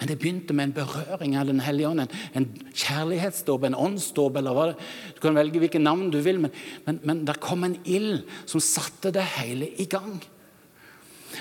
[0.00, 2.16] Men det begynte med en berøring av Den hellige ånd.
[2.32, 4.78] En, kjærlighetsdåp, en åndsdåp, eller hva det
[5.14, 6.54] Du kan velge hvilket navn du vil, men,
[6.86, 10.22] men, men der kom en ild som satte det hele i gang.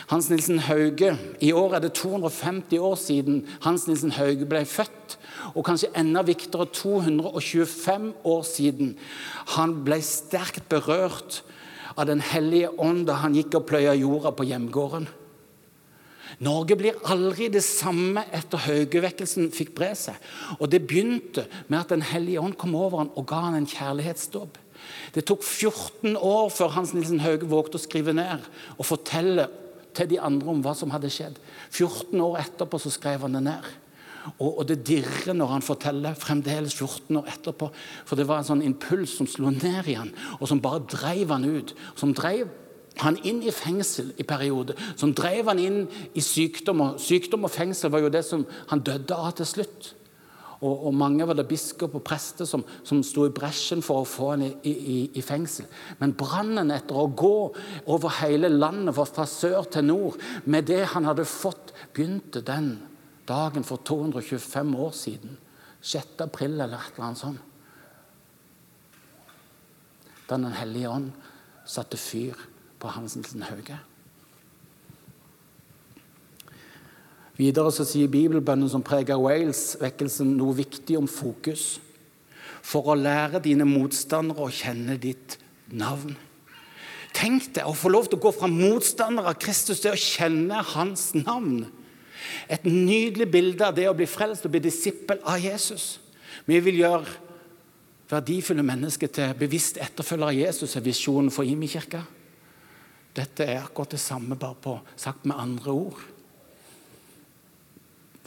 [0.10, 5.18] Hans Nilsen Hauge I år er det 250 år siden Hans Nilsen Hauge ble født.
[5.56, 8.96] Og kanskje enda viktigere 225 år siden
[9.56, 11.42] han ble sterkt berørt
[12.00, 15.10] av Den hellige ånd da han gikk og pløya jorda på hjemgården.
[16.46, 20.16] Norge blir aldri det samme etter Haugevekkelsen fikk bre seg.
[20.60, 23.68] Og Det begynte med at Den hellige ånd kom over han og ga han en
[23.68, 24.58] kjærlighetsdåp.
[25.14, 28.46] Det tok 14 år før Hans Nilsen Hauge vågte å skrive ned
[28.78, 29.50] og fortelle
[29.98, 31.40] til de andre om hva som hadde skjedd.
[31.72, 33.70] 14 år etterpå så skrev han det ned.
[34.38, 37.70] Og, og det dirrer når han forteller, fremdeles 14 år etterpå.
[38.06, 41.34] For det var en sånn impuls som slo ned i han, og som bare dreiv
[41.34, 41.76] han ut.
[42.00, 42.50] Som dreiv
[43.00, 45.80] han inn i fengsel i perioder, som drev han inn
[46.18, 46.84] i sykdom.
[46.84, 49.94] Og sykdom og fengsel var jo det som han døde av til slutt.
[50.60, 54.08] Og, og mange var det biskop og prester som, som sto i bresjen for å
[54.08, 55.70] få ham i, i, i fengsel.
[56.02, 57.36] Men brannen etter å gå
[57.88, 62.74] over hele landet, fra sør til nord, med det han hadde fått, begynte den
[63.30, 65.38] dagen for 225 år siden.
[65.80, 66.26] 6.
[66.26, 67.46] april eller et eller annet sånt.
[70.30, 71.14] Da Den hellige ånd
[71.66, 72.38] satte fyr
[72.80, 73.80] på Hansensen Hauge.
[77.40, 81.78] Videre så sier bibelbønnen som preger Wales-vekkelsen, noe viktig om fokus.
[82.60, 85.38] For å lære dine motstandere å kjenne ditt
[85.72, 86.18] navn.
[87.16, 90.60] Tenk deg å få lov til å gå fra motstander av Kristus til å kjenne
[90.76, 91.64] hans navn.
[92.52, 95.98] Et nydelig bilde av det å bli frelst og bli disippel av Jesus.
[96.46, 97.08] Vi vil gjøre
[98.10, 102.04] verdifulle mennesker til bevisst etterfølgere av Jesus, er visjonen for Imi-kirka.
[103.16, 106.02] Dette er akkurat det samme, bare på, sagt med andre ord.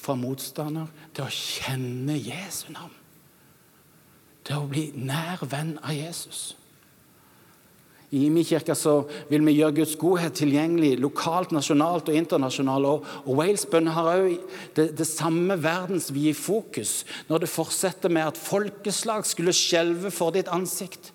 [0.02, 2.96] Fra motstander til å kjenne Jesu navn.
[4.42, 6.56] Til å bli nær venn av Jesus.
[8.12, 8.74] I Imi-kirka
[9.30, 13.06] vil vi gjøre Guds godhet tilgjengelig lokalt, nasjonalt og internasjonalt.
[13.24, 14.34] Og Wales-bønnen har òg
[14.76, 20.50] det, det, samme verdensvide fokus når det fortsetter med at folkeslag skulle skjelve for ditt
[20.52, 21.14] ansikt.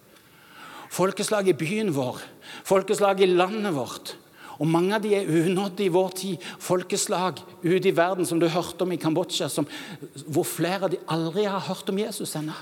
[0.90, 2.24] Folkeslag i byen vår
[2.68, 4.16] folkeslag i landet vårt.
[4.58, 6.46] Og Mange av de er unådde i vår tid.
[6.60, 9.68] Folkeslag ute i verden som du hørte om i Kambodsja, som,
[10.26, 12.56] hvor flere av de aldri har hørt om Jesus ennå.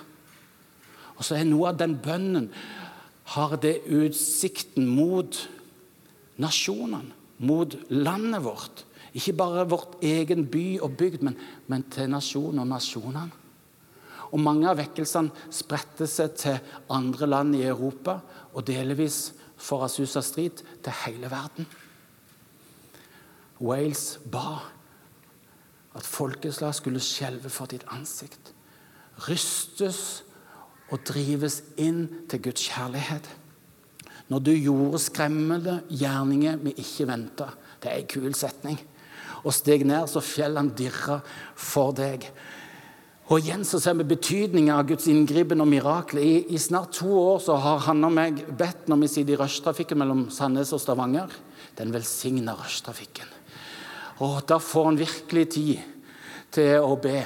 [1.15, 2.49] Og så er noe av den bønnen
[3.35, 5.37] har det utsikten mot
[6.41, 8.83] nasjonene, mot landet vårt.
[9.15, 11.39] Ikke bare vårt egen by og bygd, men,
[11.71, 13.31] men til nasjonen og nasjonene.
[14.35, 16.57] Og Mange av vekkelsene spredte seg til
[16.91, 18.17] andre land i Europa
[18.51, 21.67] og delvis for Asusa Street til hele verden.
[23.61, 24.59] Wales ba
[25.95, 28.51] at folkeslag skulle skjelve for ditt ansikt.
[29.29, 30.23] Rystes
[30.91, 33.29] og drives inn til Guds kjærlighet.
[34.27, 37.51] Når du gjorde skremmende gjerninger vi ikke venta.
[37.81, 38.79] Det er en kul setning.
[39.45, 41.19] Og steg ned, så fjellene dirra
[41.55, 42.25] for deg.
[43.29, 46.21] Og igjen så ser vi betydningen av Guds inngripen og mirakler.
[46.21, 49.39] I, I, snart to år så har han og meg bedt når vi sitter i
[49.41, 51.33] rushtrafikken mellom Sandnes og Stavanger.
[51.77, 53.34] Den velsigna rushtrafikken.
[54.23, 55.81] Og da får han virkelig tid
[56.55, 57.17] til å be.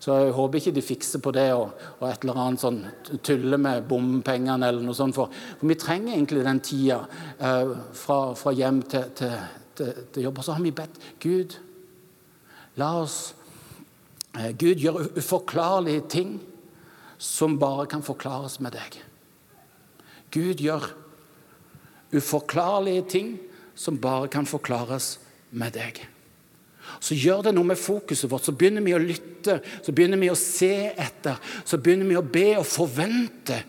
[0.00, 2.80] Så jeg håper ikke de fikser på det og, og et eller annet sånn
[3.24, 5.16] tulle med bompengene eller noe sånt.
[5.16, 6.98] For, for vi trenger egentlig den tida
[7.38, 9.38] eh, fra, fra, hjem til, til,
[9.76, 10.40] til, til jobb.
[10.40, 11.56] Og så har vi bedt Gud,
[12.80, 13.18] la oss
[14.34, 16.38] Eh, Gud gjør uforklarlige ting
[17.18, 18.98] som bare kan forklares med deg.
[20.34, 20.88] Gud gjør
[22.14, 23.36] uforklarlige ting
[23.74, 25.18] som bare kan forklares
[25.50, 26.02] med deg.
[27.00, 28.46] Så gjør det noe med fokuset vårt.
[28.46, 31.40] Så begynner vi å lytte, så begynner vi å se etter.
[31.64, 33.60] Så begynner vi å be og forvente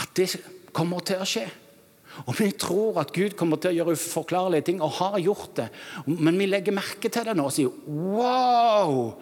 [0.00, 0.28] at det
[0.76, 1.46] kommer til å skje.
[2.26, 5.68] Og vi tror at Gud kommer til å gjøre uforklarlige ting, og har gjort det.
[6.10, 9.14] Men vi legger merke til det nå og sier wow!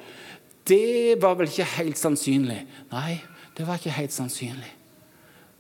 [0.69, 2.59] Det var vel ikke helt sannsynlig.
[2.91, 3.21] Nei,
[3.57, 4.75] det var ikke helt sannsynlig.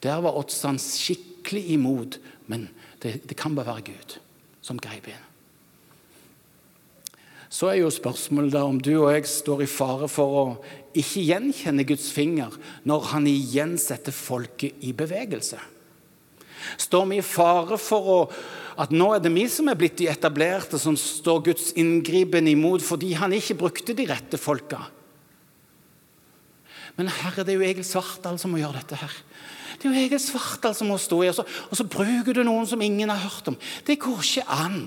[0.04, 2.68] Der var oddsene skikkelig imot, men
[3.02, 4.18] det, det kan bare være Gud
[4.64, 5.27] som grep inn.
[7.48, 10.44] Så er jo spørsmålet da om du og jeg står i fare for å
[10.98, 12.54] ikke gjenkjenne Guds finger
[12.88, 15.60] når han igjen setter folket i bevegelse.
[16.76, 18.18] Står vi i fare for å,
[18.82, 22.84] at nå er det vi som er blitt de etablerte, som står Guds inngripen imot
[22.84, 24.82] fordi han ikke brukte de rette folka?
[26.98, 29.14] Men her er det jo Egil Svartdal som må gjøre dette her.
[29.78, 32.42] Det er jo Egil Svartdal som må stå i, og så, og så bruker du
[32.46, 33.56] noen som ingen har hørt om.
[33.86, 34.80] Det går ikke an.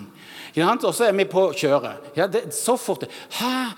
[0.60, 2.12] Og så er vi på kjøret.
[2.18, 3.06] Ja, det, så fort.
[3.38, 3.72] Hæ?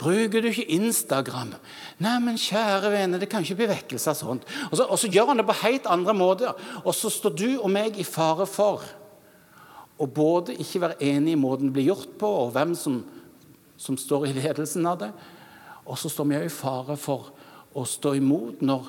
[0.00, 1.52] Bruker du ikke Instagram?
[2.00, 4.46] Nei, men kjære vene, det kan ikke bli vekkelse av sånt.
[4.70, 6.56] Og så, og så, gjør han det på helt andre måter.
[6.84, 8.84] Og så står du og meg i fare for
[10.00, 13.02] å både ikke være enig i måten det blir gjort på, og hvem som,
[13.80, 15.12] som står i ledelsen av det.
[15.84, 17.30] Og så står vi òg i fare for
[17.76, 18.88] å stå imot når,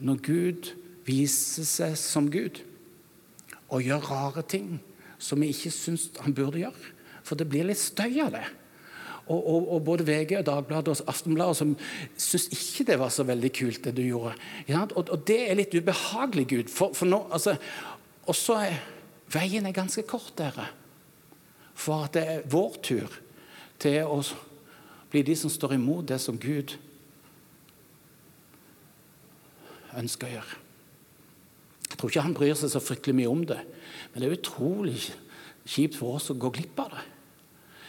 [0.00, 0.72] når Gud
[1.08, 2.60] viser seg som Gud
[3.68, 4.78] og gjøre rare ting
[5.18, 6.94] som vi ikke syns han burde gjøre.
[7.26, 8.46] For det blir litt støy av det.
[9.28, 11.74] Og, og, og, både VG, Dagbladet og Aftenbladet som
[12.16, 14.32] syns ikke det var så veldig kult, det du gjorde.
[14.72, 16.70] Og, og, det er litt ubehagelig, Gud.
[16.72, 17.58] For, for nå, altså,
[18.24, 18.78] og så er
[19.34, 20.70] veien er ganske kort, dere.
[21.76, 23.18] For at det er vår tur
[23.78, 24.22] til å
[25.12, 26.78] bli de som står imot det som Gud
[29.98, 30.67] ønsker å gjøre.
[31.88, 33.60] Jeg tror ikke han bryr seg så fryktelig mye om det.
[34.12, 34.98] Men det er utrolig
[35.68, 37.06] kjipt for oss å gå glipp av det.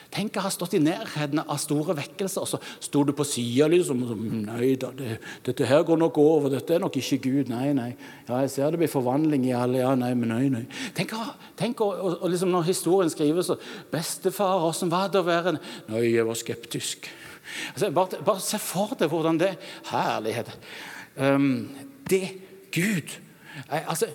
[0.10, 3.68] Tenk å ha stått i nærheten av store vekkelser, og så sto du på sida
[3.70, 4.00] liksom.
[4.48, 6.50] Nei da, det, dette her går nok over.
[6.50, 7.52] Dette er nok ikke Gud.
[7.54, 7.92] Nei, nei.
[8.26, 9.84] Ja, jeg ser det blir forvandling i alle.
[9.84, 10.64] Ja, nei, men nei, nei.
[10.98, 11.14] Tenk,
[11.60, 13.60] tenk å, og, og liksom Når historien skrives så
[13.94, 17.12] Bestefar, åssen var det å være en Nei, jeg var skeptisk.
[17.76, 19.54] Altså, bare, bare, se for deg hvordan det
[19.92, 20.56] Herlighet.
[21.22, 21.70] Um,
[22.10, 22.26] det
[22.74, 23.14] Gud
[23.68, 24.10] jeg, altså,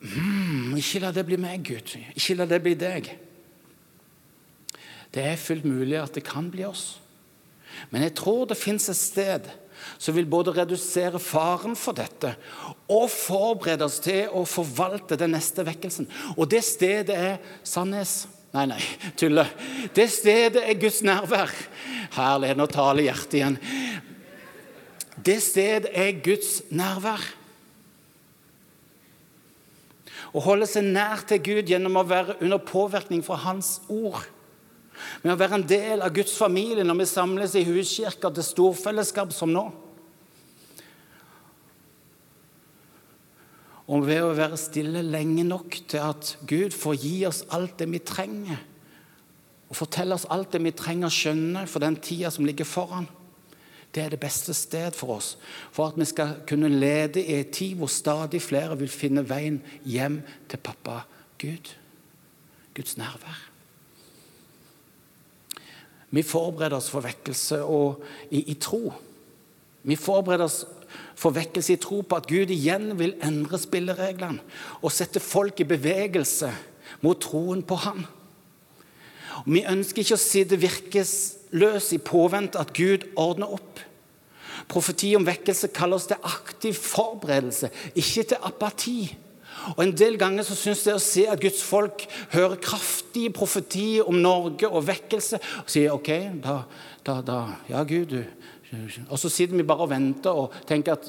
[0.00, 1.94] mm, ikke la det bli meg, Gud.
[2.14, 3.12] Ikke la det bli deg.
[5.12, 6.98] Det er fullt mulig at det kan bli oss.
[7.90, 9.48] Men jeg tror det fins et sted
[9.98, 12.34] som vil både redusere faren for dette
[12.92, 16.08] og forberede oss til å forvalte den neste vekkelsen.
[16.36, 18.22] Og det stedet er Sandnes.
[18.52, 18.80] Nei, nei,
[19.16, 19.48] tuller.
[19.96, 21.52] Det stedet er Guds nærvær.
[22.12, 23.56] Herlighet, nå taler hjertet igjen.
[25.24, 27.24] Det stedet er Guds nærvær.
[30.32, 34.22] Å holde seg nær til Gud gjennom å være under påvirkning fra Hans ord.
[35.22, 39.32] Med å være en del av Guds familie når vi samles i huskirker til storfellesskap
[39.36, 39.66] som nå.
[43.92, 47.90] Og ved å være stille lenge nok til at Gud får gi oss alt det
[47.92, 48.62] vi trenger.
[49.68, 53.08] Og fortelle oss alt det vi trenger å skjønne for den tida som ligger foran.
[53.92, 55.34] Det er det beste sted for oss,
[55.72, 59.60] for at vi skal kunne lede i en tid hvor stadig flere vil finne veien
[59.84, 61.02] hjem til pappa
[61.42, 61.74] Gud.
[62.72, 63.48] Guds nærvær.
[66.12, 67.60] Vi forbereder oss for vekkelse
[68.30, 68.92] i, i tro.
[69.82, 70.62] Vi forbereder oss
[71.16, 74.40] for vekkelse i tro på at Gud igjen vil endre spillereglene
[74.80, 76.50] og sette folk i bevegelse
[77.04, 78.04] mot troen på ham.
[79.46, 80.60] Vi ønsker ikke å sitte
[81.52, 83.80] virkesløs i påvente at Gud ordner opp.
[84.68, 89.16] Profeti om vekkelse kaller oss til aktiv forberedelse, ikke til apati.
[89.76, 94.08] Og En del ganger så syns jeg å se at Guds folk hører kraftige profetier
[94.08, 96.08] om Norge og vekkelse, og sier OK,
[96.42, 96.62] da,
[97.06, 97.38] da, da
[97.68, 98.24] Ja, Gud, du.
[99.10, 101.04] Og så sitter vi bare og venter og tenker at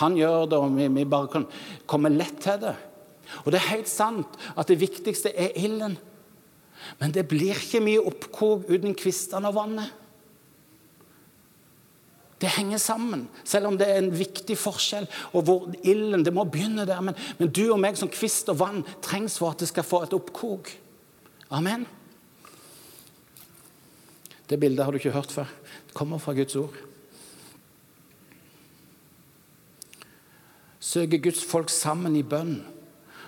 [0.00, 1.44] han gjør det, og vi, vi bare kan
[1.86, 2.74] komme lett til det.
[3.44, 5.98] Og det er helt sant at det viktigste er ilden.
[7.00, 9.92] Men det blir ikke mye oppkok uten kvistene og vannet.
[12.42, 15.06] Det henger sammen, selv om det er en viktig forskjell.
[15.32, 17.00] og hvor ilden, Det må begynne der.
[17.00, 20.02] Men, men du og meg som kvist og vann trengs for at det skal få
[20.02, 20.70] et oppkok.
[21.50, 21.86] Amen.
[24.48, 25.48] Det bildet har du ikke hørt før.
[25.86, 26.74] Det kommer fra Guds ord.
[30.80, 32.58] Søker Guds folk sammen i bønn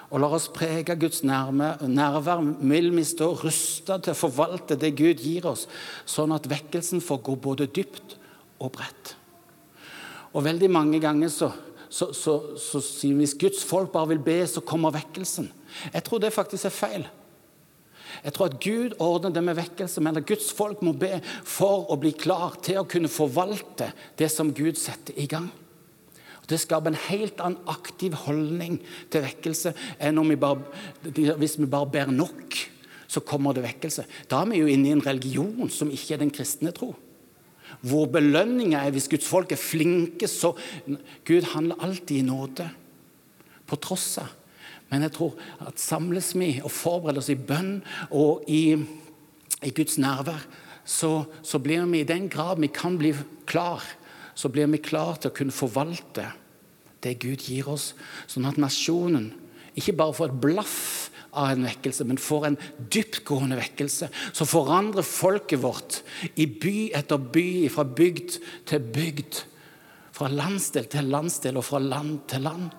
[0.06, 5.22] og lar oss prege Guds nærvær, vil vi stå rusta til å forvalte det Gud
[5.22, 5.66] gir oss,
[6.06, 8.16] sånn at vekkelsen får gå både dypt
[8.62, 9.16] og bredt.
[10.36, 11.50] Og veldig mange ganger så,
[11.88, 15.48] så, så, så sier vi hvis Guds folk bare vil be, så kommer vekkelsen.
[15.92, 17.06] Jeg tror det faktisk er feil.
[18.22, 21.90] Jeg tror at Gud ordner det med vekkelse, men at Guds folk må be for
[21.92, 25.50] å bli klar til å kunne forvalte det som Gud setter i gang.
[26.46, 28.78] Det skaper en helt annen aktiv holdning
[29.10, 30.62] til vekkelse enn vi bare,
[31.02, 32.54] hvis vi bare ber nok,
[33.10, 34.04] så kommer det vekkelse.
[34.30, 36.92] Da er vi jo inne i en religion som ikke er den kristne tro.
[37.86, 40.54] Hvor belønninga er hvis Guds folk er flinke, så
[41.26, 42.68] Gud handler alltid i nåde.
[43.66, 44.30] På tross av.
[44.90, 45.34] Men jeg tror
[45.66, 47.80] at samles vi og forbereder oss i bønn
[48.14, 48.76] og i,
[49.66, 50.44] i Guds nærvær,
[50.86, 53.10] så, så, blir vi i den grad vi kan bli
[53.50, 53.82] klar,
[54.36, 56.28] så blir vi klar til å kunne forvalte
[57.04, 57.92] det Gud gir oss,
[58.28, 59.30] sånn at nasjonen
[59.76, 60.78] ikke bare får et blaff
[61.36, 62.56] av en vekkelse, men får en
[62.92, 66.00] dyptgående vekkelse som forandrer folket vårt
[66.34, 69.42] i by etter by, fra bygd til bygd.
[70.16, 72.70] Fra landsdel til landsdel og fra land til land.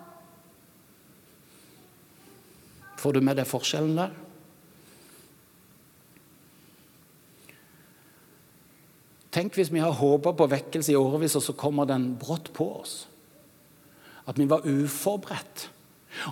[2.97, 4.15] Får du med deg forskjellen der?
[9.31, 12.69] Tenk hvis vi har håpa på vekkelse i årevis, og så kommer den brått på
[12.79, 13.01] oss.
[14.27, 15.69] At vi var uforberedt.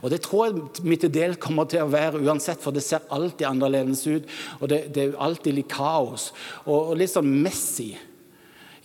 [0.02, 3.48] Og Det tror jeg vi del kommer til å være uansett, for det ser alltid
[3.48, 4.32] annerledes ut.
[4.60, 6.32] Og det, det er alltid litt kaos.
[6.66, 7.92] Og, og, litt sånn Messi.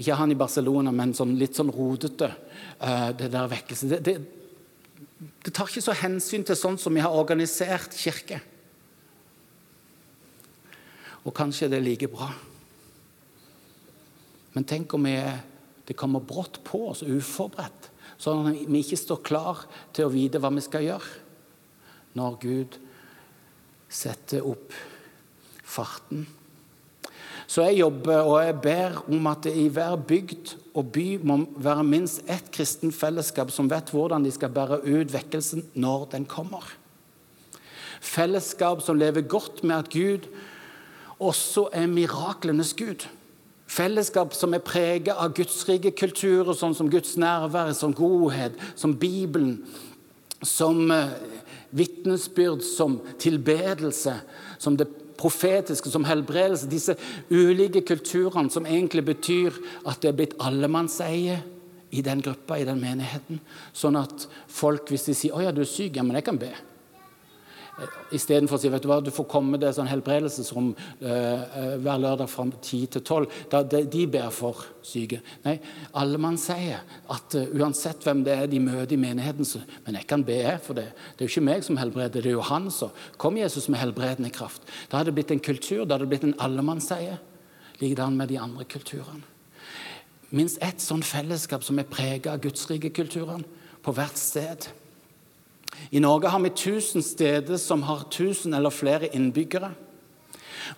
[0.01, 2.31] Ikke han i Barcelona, men sånn, litt sånn rodete.
[2.81, 3.89] Uh, det der vekkelse.
[3.95, 4.17] Det, det,
[5.45, 8.41] det tar ikke så hensyn til sånn som vi har organisert kirke.
[11.25, 12.31] Og kanskje det er like bra.
[14.55, 15.17] Men tenk om vi,
[15.87, 17.91] det kommer brått på oss, uforberedt,
[18.21, 19.65] sånn at vi ikke står klar
[19.97, 21.19] til å vite hva vi skal gjøre
[22.19, 22.77] når Gud
[23.91, 24.75] setter opp
[25.63, 26.27] farten.
[27.51, 31.41] Så jeg jobber og jeg ber om at det i hver bygd og by må
[31.59, 36.29] være minst ett kristen fellesskap som vet hvordan de skal bære ut vekkelsen når den
[36.31, 36.63] kommer.
[38.01, 40.31] Fellesskap som lever godt med at Gud
[41.19, 43.09] også er miraklenes Gud.
[43.71, 49.61] Fellesskap som er preget av gudsrike kulturer, sånn som Guds nærvær, som godhet, som Bibelen,
[50.43, 51.13] som eh,
[51.77, 54.17] vitnesbyrd, som tilbedelse,
[54.59, 54.89] som det
[55.21, 56.71] profetiske, som helbredelse.
[56.71, 56.97] Disse
[57.31, 59.55] ulike kulturene som egentlig betyr
[59.85, 61.39] at det er blitt allemannseie
[61.91, 63.39] i den gruppa, i den menigheten.
[63.77, 66.39] Sånn at folk, hvis de sier 'Å ja, du er syk', ja, men jeg kan
[66.39, 66.51] be.
[68.13, 72.29] Istedenfor å si vet du hva, du får komme det sånn helbredelsesrom eh, hver lørdag
[72.31, 73.39] fra 10 til 12.
[73.53, 75.21] Da, de, de ber for syke.
[75.45, 75.57] Nei,
[75.97, 80.01] alle mann sier at uh, uansett hvem det er de møter i menigheten så, Men
[80.01, 82.47] jeg kan be, for det, det er jo ikke meg som helbreder, det er jo
[82.51, 84.65] han som Kom, Jesus, med helbredende kraft.
[84.89, 87.19] Da hadde det blitt en kultur, da hadde det blitt en allemannseie.
[87.81, 89.25] Likedan med de andre kulturene.
[90.31, 93.47] Minst ett sånn fellesskap som er prega av gudsrikekulturene
[93.83, 94.69] på hvert sted.
[95.91, 99.73] I Norge har vi 1000 steder som har 1000 eller flere innbyggere.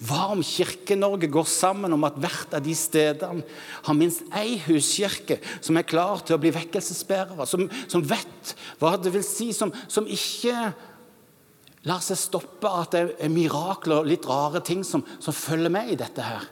[0.01, 3.45] Hva om Kirke-Norge går sammen om at hvert av de stedene
[3.85, 8.95] har minst ei huskirke som er klar til å bli vekkelsesbærere, som, som, vet hva
[8.97, 10.71] det vil si, som, som ikke
[11.91, 15.93] lar seg stoppe at det er mirakler og litt rare ting som, som følger med
[15.93, 16.49] i dette her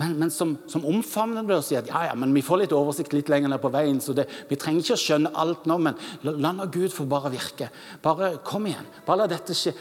[0.00, 2.72] men, men som, som, omfavner det og sier at ja, ja, men vi får litt
[2.72, 3.98] oversikt litt lenger ned på veien.
[4.00, 7.04] så det, Vi trenger ikke å skjønne alt nå, men la, la nå Gud få
[7.10, 7.68] bare virke.
[8.00, 8.86] Bare kom igjen.
[9.04, 9.74] Bare la dette skje.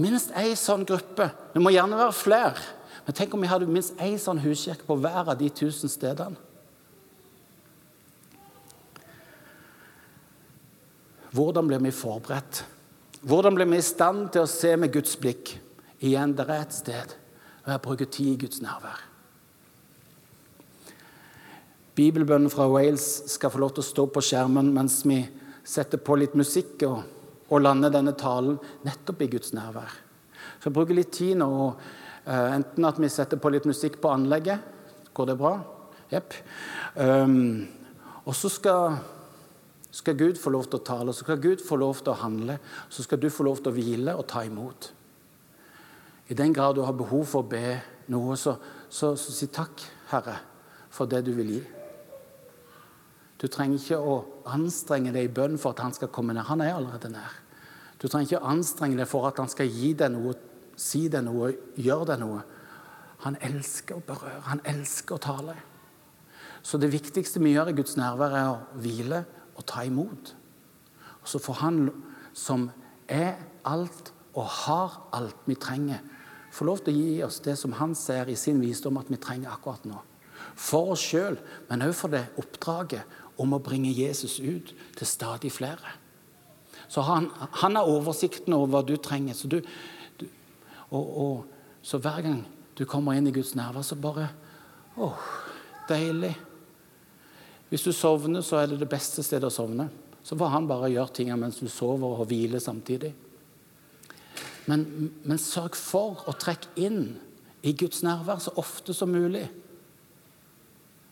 [0.00, 1.28] Minst ei sånn gruppe.
[1.52, 2.62] Det må gjerne være flere.
[3.04, 6.40] Men tenk om vi hadde minst ei sånn huskirke på hver av de tusen stedene.
[11.36, 12.62] Hvordan blir vi forberedt?
[13.28, 15.52] Hvordan blir vi i stand til å se med Guds blikk?
[16.00, 17.12] Igjen, det er et sted.
[17.66, 19.04] Og jeg bruker tid i Guds nærvær.
[21.96, 25.22] Bibelbønnen fra Wales skal få lov til å stå på skjermen mens vi
[25.66, 26.98] setter på litt musikk og,
[27.48, 29.94] og lander denne talen nettopp i Guds nærvær.
[30.58, 31.48] Så jeg bruker litt tid nå.
[32.26, 34.60] Uh, enten at vi setter på litt musikk på anlegget.
[35.16, 35.54] Går det bra?
[36.10, 36.36] Jepp.
[37.00, 37.64] Um,
[38.26, 38.98] og så skal,
[39.94, 42.58] skal Gud få lov til å tale, så skal Gud få lov til å handle.
[42.92, 44.90] Så skal du få lov til å hvile og ta imot.
[46.28, 47.78] I den grad du har behov for å be
[48.12, 48.56] noe, så,
[48.90, 50.36] så, så si takk, Herre,
[50.92, 51.64] for det du vil gi.
[53.40, 54.16] Du trenger ikke å
[54.48, 56.46] anstrenge deg i bønn for at han skal komme ned.
[56.48, 57.34] Han er allerede nær.
[58.00, 60.34] Du trenger ikke å anstrenge deg for at han skal gi deg noe,
[60.76, 62.42] si deg noe, gjøre deg noe.
[63.24, 65.56] Han elsker å berøre, han elsker å tale.
[66.66, 69.22] Så det viktigste vi gjør i Guds nærvær, er å hvile
[69.56, 70.34] og ta imot.
[71.22, 71.80] Og så får han
[72.36, 72.68] som
[73.08, 76.02] er alt og har alt vi trenger,
[76.52, 79.18] få lov til å gi oss det som han ser i sin visdom at vi
[79.20, 79.98] trenger akkurat nå.
[80.56, 81.36] For oss sjøl,
[81.68, 85.96] men òg for det oppdraget om å bringe Jesus ut til stadig flere.
[86.88, 87.28] Så han,
[87.62, 89.34] han har oversikten over hva du trenger.
[89.34, 89.60] Så, du,
[90.20, 90.26] du,
[90.90, 91.44] og, og,
[91.82, 92.42] så hver gang
[92.78, 94.30] du kommer inn i Guds nærvær, så bare
[94.96, 95.10] Å,
[95.90, 96.32] deilig.
[97.68, 99.90] Hvis du sovner, så er det det beste stedet å sovne.
[100.24, 103.12] Så får han bare gjøre ting mens du sover og hviler samtidig.
[104.66, 104.86] Men,
[105.22, 107.12] men sørg for å trekke inn
[107.66, 109.44] i Guds nærvær så ofte som mulig.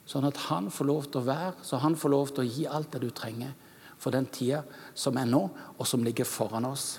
[0.05, 2.67] Sånn at han får lov til å være, så han får lov til å gi
[2.69, 3.55] alt det du trenger
[4.01, 4.63] for den tida
[4.95, 5.47] som er nå,
[5.79, 6.99] og som ligger foran oss.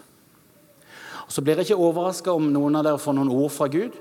[1.25, 3.93] Og så blir jeg ikke overraska om noen av dere får noen ord fra Gud.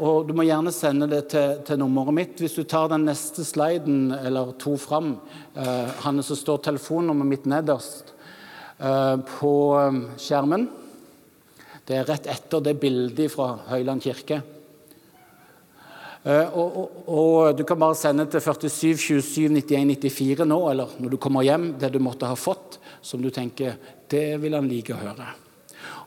[0.00, 2.38] Og Du må gjerne sende det til, til, nummeret mitt.
[2.40, 5.18] Hvis du tar den neste sliden eller to fram,
[5.54, 8.14] eh, Hanne, så står telefonnummeret mitt nederst
[8.78, 10.70] eh, på eh, skjermen.
[11.84, 14.40] Det er rett etter det bildet fra Høyland kirke.
[16.22, 20.96] Eh, og, og, og, Du kan bare sende til 47 27 91 94 nå, eller
[21.00, 23.78] når du kommer hjem, det du måtte ha fått, som du tenker
[24.10, 25.28] det vil han like å høre.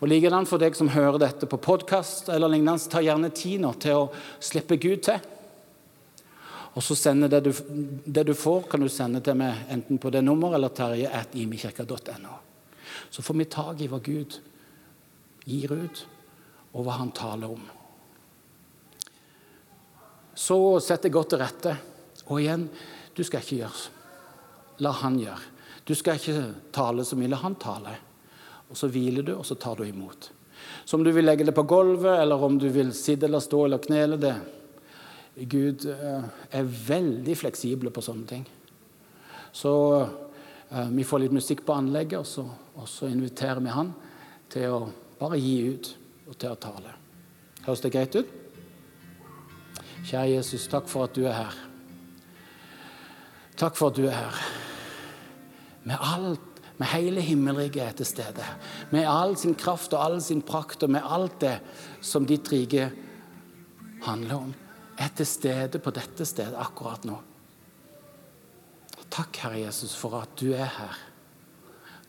[0.03, 3.71] Og Likedan for deg som hører dette på podkast, eller lignende, ta gjerne tid nå
[3.81, 4.09] til å
[4.43, 5.21] slippe Gud til.
[6.73, 7.51] Og så sende det du,
[8.05, 12.39] det du får, kan du sende til meg enten på det nummeret eller terje.imikirka.no.
[13.13, 14.39] Så får vi tak i hva Gud
[15.45, 16.03] gir ut,
[16.73, 17.63] og hva han taler om.
[20.35, 21.75] Så sett deg godt til rette.
[22.29, 22.65] Og igjen,
[23.13, 23.89] du skal ikke gjøre
[24.81, 25.51] La han gjøre.
[25.85, 27.29] Du skal ikke tale så mye.
[27.29, 27.93] La han tale
[28.73, 30.31] og så hviler du, og så tar du imot.
[30.83, 33.65] Så om du vil legge det på gulvet, eller om du vil sitte eller stå
[33.67, 34.33] eller knele det
[35.49, 38.43] Gud eh, er veldig fleksible på sånne ting.
[39.53, 43.93] Så eh, vi får litt musikk på anlegget, og så, og så inviterer vi han
[44.53, 44.81] til å
[45.21, 45.89] bare gi ut
[46.29, 46.97] og til å tale.
[47.65, 48.37] Høres det greit ut?
[50.03, 51.59] Kjære Jesus, takk for at du er her.
[53.57, 54.41] Takk for at du er her.
[55.83, 58.45] Med alt med hele himmelriket er til stede.
[58.91, 61.57] Med all sin kraft og all sin prakt og med alt det
[62.01, 62.89] som ditt rike
[64.03, 64.53] handler om,
[64.97, 67.19] er til stede på dette stedet akkurat nå.
[69.13, 70.97] Takk, Herre Jesus, for at du er her.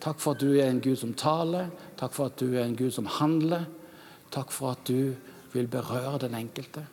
[0.01, 1.69] Takk for at du er en Gud som taler.
[2.01, 3.69] Takk for at du er en Gud som handler.
[4.33, 5.15] Takk for at du
[5.53, 6.87] vil berøre den enkelte.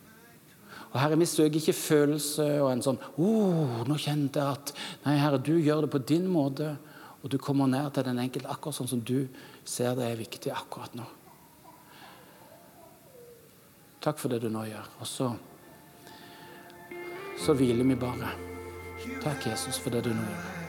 [0.91, 4.73] Og Herre, vi søker ikke følelse og en sånn oh, 'Nå kjente jeg at
[5.05, 6.75] Nei, Herre, du gjør det på din måte.'
[7.21, 9.27] Og du kommer ned til den enkelte akkurat sånn som du
[9.63, 11.05] ser det er viktig akkurat nå.
[14.01, 14.87] Takk for det du nå gjør.
[14.97, 15.27] Og så,
[17.37, 18.33] så hviler vi bare.
[19.21, 20.60] Takk, Jesus, for det du nå gjør.